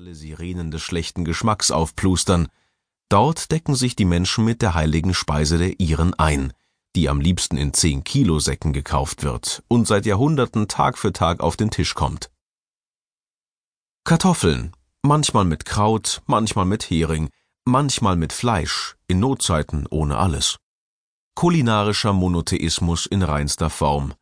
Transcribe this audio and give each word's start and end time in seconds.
grelle 0.00 0.14
Sirenen 0.14 0.70
des 0.70 0.80
schlechten 0.80 1.26
Geschmacks 1.26 1.70
aufplustern. 1.70 2.48
Dort 3.10 3.52
decken 3.52 3.74
sich 3.74 3.96
die 3.96 4.06
Menschen 4.06 4.46
mit 4.46 4.62
der 4.62 4.72
heiligen 4.72 5.12
Speise 5.12 5.58
der 5.58 5.78
Iren 5.78 6.14
ein, 6.14 6.54
die 6.96 7.10
am 7.10 7.20
liebsten 7.20 7.58
in 7.58 7.72
10-Kilo-Säcken 7.72 8.72
gekauft 8.72 9.24
wird 9.24 9.62
und 9.68 9.86
seit 9.86 10.06
Jahrhunderten 10.06 10.68
Tag 10.68 10.96
für 10.96 11.12
Tag 11.12 11.40
auf 11.40 11.58
den 11.58 11.70
Tisch 11.70 11.94
kommt. 11.94 12.30
Kartoffeln, 14.04 14.72
manchmal 15.02 15.44
mit 15.44 15.66
Kraut, 15.66 16.22
manchmal 16.24 16.64
mit 16.64 16.88
Hering, 16.88 17.28
manchmal 17.66 18.16
mit 18.16 18.32
Fleisch, 18.32 18.96
in 19.06 19.20
Notzeiten 19.20 19.86
ohne 19.90 20.16
alles. 20.16 20.56
Kulinarischer 21.34 22.14
Monotheismus 22.14 23.04
in 23.04 23.20
reinster 23.20 23.68
Form. 23.68 24.14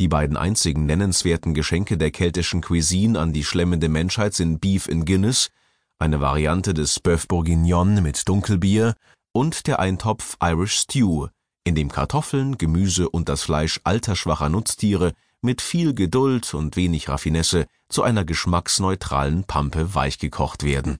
Die 0.00 0.08
beiden 0.08 0.36
einzigen 0.36 0.86
nennenswerten 0.86 1.54
Geschenke 1.54 1.96
der 1.96 2.10
keltischen 2.10 2.62
Cuisine 2.62 3.18
an 3.18 3.32
die 3.32 3.44
schlemmende 3.44 3.88
Menschheit 3.88 4.34
sind 4.34 4.60
Beef 4.60 4.88
in 4.88 5.04
Guinness, 5.04 5.50
eine 5.98 6.20
Variante 6.20 6.74
des 6.74 7.00
Bœuf 7.00 7.28
Bourguignon 7.28 8.02
mit 8.02 8.28
Dunkelbier, 8.28 8.94
und 9.32 9.66
der 9.66 9.78
Eintopf 9.78 10.36
Irish 10.42 10.78
Stew, 10.78 11.28
in 11.64 11.74
dem 11.74 11.90
Kartoffeln, 11.90 12.58
Gemüse 12.58 13.08
und 13.08 13.28
das 13.28 13.42
Fleisch 13.42 13.80
altersschwacher 13.84 14.48
Nutztiere 14.48 15.12
mit 15.42 15.60
viel 15.60 15.94
Geduld 15.94 16.54
und 16.54 16.76
wenig 16.76 17.08
Raffinesse 17.08 17.66
zu 17.88 18.02
einer 18.02 18.24
geschmacksneutralen 18.24 19.44
Pampe 19.44 19.94
weichgekocht 19.94 20.62
werden. 20.62 20.96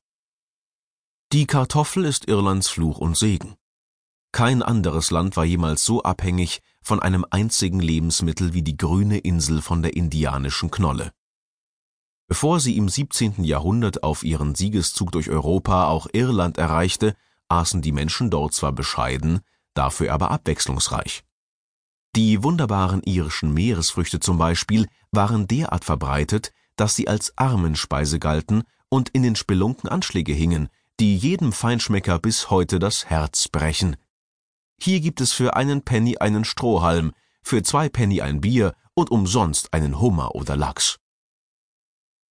Die 1.32 1.46
Kartoffel 1.46 2.04
ist 2.04 2.28
Irlands 2.28 2.68
Fluch 2.68 2.98
und 2.98 3.16
Segen. 3.16 3.56
Kein 4.34 4.64
anderes 4.64 5.12
Land 5.12 5.36
war 5.36 5.44
jemals 5.44 5.84
so 5.84 6.02
abhängig 6.02 6.60
von 6.82 6.98
einem 6.98 7.24
einzigen 7.30 7.78
Lebensmittel 7.78 8.52
wie 8.52 8.62
die 8.62 8.76
grüne 8.76 9.18
Insel 9.18 9.62
von 9.62 9.80
der 9.80 9.94
indianischen 9.94 10.72
Knolle. 10.72 11.12
Bevor 12.26 12.58
sie 12.58 12.76
im 12.76 12.88
17. 12.88 13.44
Jahrhundert 13.44 14.02
auf 14.02 14.24
ihren 14.24 14.56
Siegeszug 14.56 15.12
durch 15.12 15.30
Europa 15.30 15.86
auch 15.86 16.08
Irland 16.12 16.58
erreichte, 16.58 17.14
aßen 17.46 17.80
die 17.80 17.92
Menschen 17.92 18.28
dort 18.28 18.54
zwar 18.54 18.72
bescheiden, 18.72 19.38
dafür 19.72 20.12
aber 20.12 20.32
abwechslungsreich. 20.32 21.22
Die 22.16 22.42
wunderbaren 22.42 23.04
irischen 23.04 23.54
Meeresfrüchte 23.54 24.18
zum 24.18 24.36
Beispiel 24.36 24.88
waren 25.12 25.46
derart 25.46 25.84
verbreitet, 25.84 26.50
dass 26.74 26.96
sie 26.96 27.06
als 27.06 27.38
Armenspeise 27.38 28.18
galten 28.18 28.64
und 28.88 29.10
in 29.10 29.22
den 29.22 29.36
Spelunken 29.36 29.88
Anschläge 29.88 30.32
hingen, 30.32 30.70
die 30.98 31.16
jedem 31.16 31.52
Feinschmecker 31.52 32.18
bis 32.18 32.50
heute 32.50 32.80
das 32.80 33.04
Herz 33.04 33.46
brechen. 33.46 33.94
Hier 34.80 35.00
gibt 35.00 35.20
es 35.20 35.32
für 35.32 35.56
einen 35.56 35.82
Penny 35.82 36.18
einen 36.18 36.44
Strohhalm, 36.44 37.12
für 37.42 37.62
zwei 37.62 37.88
Penny 37.88 38.20
ein 38.20 38.40
Bier 38.40 38.74
und 38.94 39.10
umsonst 39.10 39.72
einen 39.72 40.00
Hummer 40.00 40.34
oder 40.34 40.56
Lachs. 40.56 40.98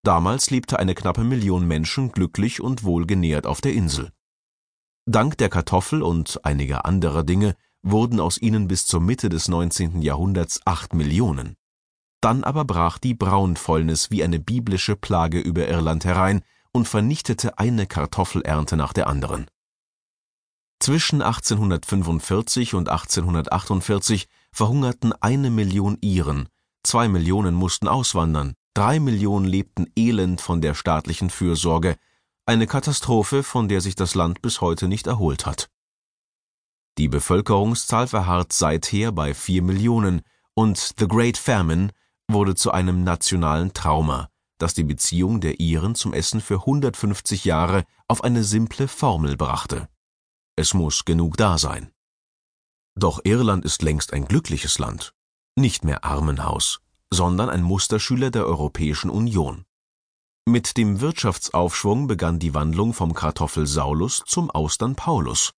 Damals 0.05 0.51
lebte 0.51 0.79
eine 0.79 0.95
knappe 0.95 1.23
Million 1.23 1.67
Menschen 1.67 2.11
glücklich 2.11 2.61
und 2.61 2.83
wohlgenährt 2.83 3.47
auf 3.47 3.61
der 3.61 3.73
Insel. 3.73 4.11
Dank 5.07 5.39
der 5.39 5.49
Kartoffel 5.49 6.03
und 6.03 6.45
einiger 6.45 6.85
anderer 6.85 7.23
Dinge 7.23 7.57
wurden 7.83 8.21
aus 8.21 8.39
ihnen 8.39 8.69
bis 8.69 8.87
zur 8.87 9.01
Mitte 9.01 9.29
des 9.29 9.49
19. 9.49 10.03
Jahrhunderts 10.03 10.61
acht 10.65 10.95
Millionen. 10.95 11.57
Dann 12.21 12.45
aber 12.45 12.65
brach 12.65 12.99
die 12.99 13.15
Braunfäulnis 13.15 14.11
wie 14.11 14.23
eine 14.23 14.39
biblische 14.39 14.95
Plage 14.95 15.41
über 15.41 15.67
Irland 15.69 16.05
herein 16.05 16.43
und 16.73 16.87
vernichtete 16.87 17.59
eine 17.59 17.87
Kartoffelernte 17.87 18.77
nach 18.77 18.93
der 18.93 19.09
anderen. 19.09 19.47
Zwischen 20.83 21.23
1845 21.23 22.75
und 22.75 22.89
1848 22.89 24.27
verhungerten 24.51 25.13
eine 25.21 25.49
Million 25.49 25.97
Iren, 26.01 26.49
zwei 26.83 27.07
Millionen 27.07 27.55
mussten 27.55 27.87
auswandern, 27.87 28.55
drei 28.75 28.99
Millionen 28.99 29.47
lebten 29.47 29.87
elend 29.95 30.41
von 30.41 30.61
der 30.61 30.75
staatlichen 30.75 31.31
Fürsorge, 31.31 31.95
eine 32.47 32.67
Katastrophe, 32.67 33.45
von 33.45 33.69
der 33.69 33.81
sich 33.81 33.95
das 33.95 34.17
Land 34.17 34.43
bis 34.43 34.61
heute 34.61 34.89
nicht 34.89 35.07
erholt 35.07 35.47
hat. 35.47 35.69
Die 36.99 37.07
Bevölkerungszahl 37.07 38.09
verharrt 38.09 38.53
seither 38.53 39.13
bei 39.13 39.35
vier 39.35 39.63
Millionen 39.63 40.23
und 40.55 40.95
The 40.99 41.07
Great 41.07 41.39
Famine 41.39 41.91
wurde 42.27 42.57
zu 42.57 42.73
einem 42.73 43.05
nationalen 43.05 43.73
Trauma, 43.73 44.31
das 44.59 44.75
die 44.75 44.83
Beziehung 44.83 45.41
der 45.41 45.61
Iren 45.61 45.95
zum 45.95 46.13
Essen 46.13 46.41
für 46.41 46.57
150 46.57 47.45
Jahre 47.45 47.85
auf 48.09 48.25
eine 48.25 48.43
simple 48.43 48.89
Formel 48.89 49.37
brachte 49.37 49.87
es 50.57 50.75
muss 50.75 51.05
genug 51.05 51.37
da 51.37 51.59
sein. 51.59 51.93
Doch 52.95 53.21
Irland 53.25 53.65
ist 53.65 53.83
längst 53.83 54.13
ein 54.13 54.27
glückliches 54.27 54.79
Land, 54.79 55.15
nicht 55.57 55.85
mehr 55.85 56.05
Armenhaus, 56.05 56.81
sondern 57.11 57.49
ein 57.49 57.63
Musterschüler 57.63 58.31
der 58.31 58.47
Europäischen 58.47 59.11
Union. 59.11 59.65
Mit 60.45 60.77
dem 60.77 61.01
Wirtschaftsaufschwung 61.01 62.07
begann 62.07 62.39
die 62.39 62.53
Wandlung 62.53 62.93
vom 62.95 63.15
Kartoffel 63.15 63.67
Saulus 63.67 64.25
zum 64.27 64.51
Austern 64.51 64.97
Paulus. 64.97 65.53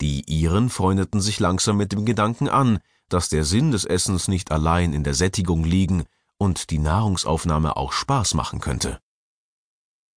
Die 0.00 0.24
Iren 0.28 0.70
freundeten 0.70 1.20
sich 1.20 1.38
langsam 1.38 1.76
mit 1.76 1.92
dem 1.92 2.04
Gedanken 2.04 2.48
an, 2.48 2.80
dass 3.08 3.28
der 3.28 3.44
Sinn 3.44 3.70
des 3.70 3.84
Essens 3.84 4.26
nicht 4.26 4.50
allein 4.50 4.92
in 4.92 5.04
der 5.04 5.14
Sättigung 5.14 5.64
liegen 5.64 6.04
und 6.38 6.70
die 6.70 6.78
Nahrungsaufnahme 6.78 7.76
auch 7.76 7.92
Spaß 7.92 8.34
machen 8.34 8.60
könnte. 8.60 8.98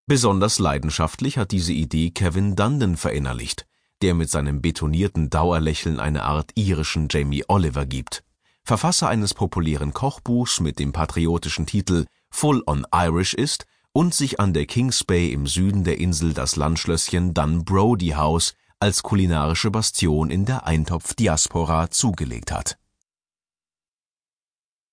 Besonders 0.08 0.60
leidenschaftlich 0.60 1.38
hat 1.38 1.52
diese 1.52 1.74
Idee 1.74 2.10
Kevin 2.12 2.56
Dundon 2.56 2.98
verinnerlicht, 2.98 3.68
der 4.02 4.14
mit 4.14 4.30
seinem 4.30 4.62
betonierten 4.62 5.30
Dauerlächeln 5.30 6.00
eine 6.00 6.24
Art 6.24 6.52
irischen 6.56 7.08
Jamie 7.10 7.44
Oliver 7.48 7.86
gibt. 7.86 8.24
Verfasser 8.64 9.08
eines 9.08 9.34
populären 9.34 9.94
Kochbuchs 9.94 10.60
mit 10.60 10.80
dem 10.80 10.92
patriotischen 10.92 11.66
Titel 11.66 12.06
Full 12.32 12.64
on 12.66 12.86
Irish 12.94 13.34
ist 13.34 13.66
und 13.94 14.14
sich 14.14 14.40
an 14.40 14.54
der 14.54 14.66
Kings 14.66 15.04
Bay 15.04 15.32
im 15.32 15.48
Süden 15.48 15.84
der 15.84 16.00
Insel 16.00 16.34
das 16.34 16.56
Landschlösschen 16.56 17.34
Dunbrody 17.34 18.10
House 18.10 18.56
als 18.80 19.04
kulinarische 19.04 19.72
Bastion 19.72 20.30
in 20.30 20.46
der 20.46 20.66
Eintopf-Diaspora 20.66 21.90
zugelegt 21.92 22.52
hat. 22.52 22.78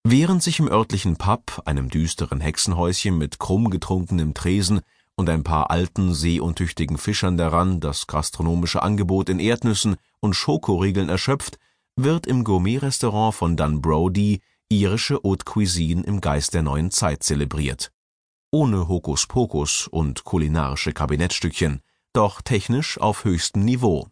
Während 0.04 0.42
sich 0.42 0.58
im 0.58 0.68
örtlichen 0.68 1.16
Pub, 1.16 1.62
einem 1.64 1.88
düsteren 1.88 2.40
Hexenhäuschen 2.40 3.16
mit 3.18 3.38
krumm 3.38 3.70
getrunkenem 3.70 4.34
Tresen 4.34 4.80
und 5.16 5.28
ein 5.28 5.44
paar 5.44 5.70
alten, 5.70 6.14
seeuntüchtigen 6.14 6.98
Fischern 6.98 7.36
daran 7.36 7.80
das 7.80 8.06
gastronomische 8.06 8.82
Angebot 8.82 9.28
in 9.28 9.38
Erdnüssen 9.38 9.96
und 10.20 10.34
Schokoriegeln 10.34 11.08
erschöpft, 11.08 11.58
wird 11.96 12.26
im 12.26 12.44
Gourmet-Restaurant 12.44 13.34
von 13.34 13.56
Dunbrody 13.56 14.40
irische 14.70 15.20
Haute 15.22 15.44
Cuisine 15.44 16.02
im 16.02 16.20
Geist 16.20 16.54
der 16.54 16.62
neuen 16.62 16.90
Zeit 16.90 17.22
zelebriert. 17.22 17.92
Ohne 18.50 18.88
Hokuspokus 18.88 19.88
und 19.88 20.24
kulinarische 20.24 20.92
Kabinettstückchen, 20.92 21.80
doch 22.12 22.42
technisch 22.42 22.98
auf 22.98 23.24
höchstem 23.24 23.64
Niveau, 23.64 24.08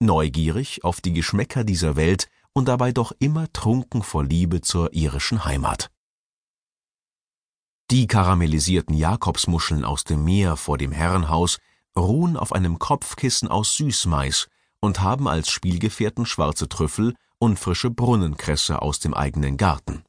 neugierig 0.00 0.84
auf 0.84 1.00
die 1.00 1.12
Geschmäcker 1.12 1.64
dieser 1.64 1.96
Welt 1.96 2.28
und 2.52 2.68
dabei 2.68 2.92
doch 2.92 3.12
immer 3.18 3.52
trunken 3.52 4.02
vor 4.02 4.24
Liebe 4.24 4.60
zur 4.60 4.92
irischen 4.92 5.44
Heimat 5.44 5.90
die 7.90 8.06
karamellisierten 8.06 8.94
Jakobsmuscheln 8.94 9.84
aus 9.84 10.04
dem 10.04 10.24
Meer 10.24 10.56
vor 10.56 10.78
dem 10.78 10.92
Herrenhaus 10.92 11.58
ruhen 11.96 12.36
auf 12.36 12.52
einem 12.52 12.78
Kopfkissen 12.78 13.48
aus 13.48 13.76
Süßmais 13.76 14.48
und 14.80 15.00
haben 15.00 15.28
als 15.28 15.50
Spielgefährten 15.50 16.26
schwarze 16.26 16.68
Trüffel 16.68 17.14
und 17.38 17.58
frische 17.58 17.90
Brunnenkresse 17.90 18.80
aus 18.82 19.00
dem 19.00 19.14
eigenen 19.14 19.56
Garten. 19.56 20.02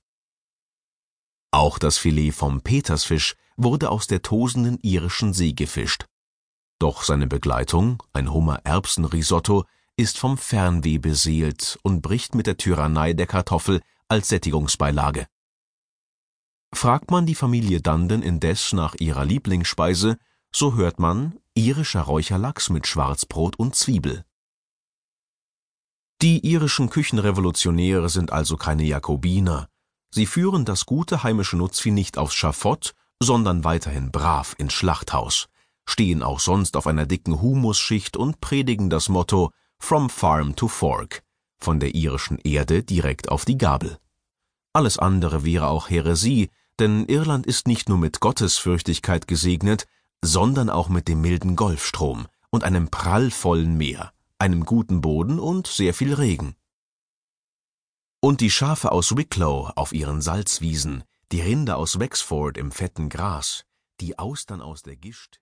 Auch 1.51 1.79
das 1.79 1.97
Filet 1.97 2.31
vom 2.31 2.61
Petersfisch 2.61 3.35
wurde 3.55 3.89
aus 3.89 4.07
der 4.07 4.21
tosenden 4.21 4.79
irischen 4.81 5.33
See 5.33 5.53
gefischt. 5.53 6.05
Doch 6.79 7.03
seine 7.03 7.27
Begleitung, 7.27 8.03
ein 8.11 8.33
Hummer-Erbsen-Risotto, 8.33 9.63
ist 9.95 10.17
vom 10.17 10.37
Fernweh 10.37 10.97
beseelt 10.97 11.79
und 11.83 12.01
bricht 12.01 12.35
mit 12.35 12.47
der 12.47 12.57
Tyrannei 12.57 13.13
der 13.13 13.27
Kartoffel 13.27 13.81
als 14.09 14.27
Sättigungsbeilage. 14.27 15.27
Fragt 16.75 17.09
man 17.09 17.25
die 17.25 17.35
Familie 17.35 17.79
Dundon 17.81 18.21
indes 18.21 18.73
nach 18.73 18.95
ihrer 18.95 19.23
Lieblingsspeise, 19.23 20.17
so 20.51 20.75
hört 20.75 20.99
man 20.99 21.39
irischer 21.55 22.01
Räucherlachs 22.01 22.69
mit 22.69 22.85
Schwarzbrot 22.85 23.57
und 23.57 23.75
Zwiebel. 23.75 24.25
Die 26.21 26.45
irischen 26.45 26.89
Küchenrevolutionäre 26.89 28.09
sind 28.09 28.33
also 28.33 28.57
keine 28.57 28.83
Jakobiner. 28.83 29.69
Sie 30.11 30.25
führen 30.25 30.65
das 30.65 30.85
gute 30.85 31.23
heimische 31.23 31.55
Nutzvieh 31.55 31.91
nicht 31.91 32.17
aufs 32.17 32.35
Schafott, 32.35 32.93
sondern 33.21 33.63
weiterhin 33.63 34.11
brav 34.11 34.53
ins 34.57 34.73
Schlachthaus, 34.73 35.47
stehen 35.87 36.21
auch 36.21 36.41
sonst 36.41 36.75
auf 36.75 36.87
einer 36.87 37.05
dicken 37.05 37.41
Humusschicht 37.41 38.17
und 38.17 38.41
predigen 38.41 38.89
das 38.89 39.07
Motto 39.07 39.51
From 39.79 40.09
Farm 40.09 40.57
to 40.57 40.67
Fork, 40.67 41.23
von 41.57 41.79
der 41.79 41.95
irischen 41.95 42.37
Erde 42.39 42.83
direkt 42.83 43.29
auf 43.29 43.45
die 43.45 43.57
Gabel. 43.57 43.97
Alles 44.73 44.99
andere 44.99 45.45
wäre 45.45 45.67
auch 45.67 45.89
Häresie, 45.89 46.49
denn 46.79 47.05
Irland 47.05 47.45
ist 47.45 47.67
nicht 47.67 47.89
nur 47.89 47.97
mit 47.97 48.19
Gottesfürchtigkeit 48.19 49.27
gesegnet, 49.27 49.87
sondern 50.21 50.69
auch 50.69 50.89
mit 50.89 51.07
dem 51.07 51.21
milden 51.21 51.55
Golfstrom 51.55 52.27
und 52.49 52.63
einem 52.63 52.89
prallvollen 52.89 53.77
Meer, 53.77 54.11
einem 54.39 54.65
guten 54.65 55.01
Boden 55.01 55.39
und 55.39 55.67
sehr 55.67 55.93
viel 55.93 56.13
Regen. 56.13 56.55
Und 58.19 58.41
die 58.41 58.49
Schafe 58.49 58.91
aus 58.91 59.15
Wicklow 59.15 59.71
auf 59.75 59.93
ihren 59.93 60.21
Salzwiesen, 60.21 61.03
die 61.31 61.41
Rinder 61.41 61.77
aus 61.77 61.99
Wexford 61.99 62.57
im 62.57 62.71
fetten 62.71 63.09
Gras, 63.09 63.65
die 63.99 64.17
Austern 64.17 64.61
aus 64.61 64.81
der 64.81 64.95
Gischt 64.95 65.39